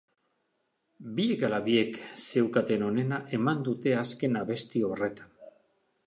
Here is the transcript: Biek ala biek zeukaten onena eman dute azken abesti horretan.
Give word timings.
Biek 1.17 1.43
ala 1.49 1.59
biek 1.67 1.99
zeukaten 2.23 2.85
onena 2.87 3.19
eman 3.39 3.61
dute 3.67 3.93
azken 4.05 4.39
abesti 4.41 4.81
horretan. 4.89 5.37